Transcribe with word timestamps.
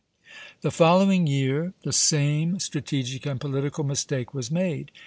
The 0.61 0.71
following 0.71 1.27
year 1.27 1.73
the 1.83 1.93
same 1.93 2.57
strategic 2.59 3.27
and 3.27 3.39
political 3.39 3.83
mistake 3.83 4.33
was 4.33 4.49
made. 4.49 4.89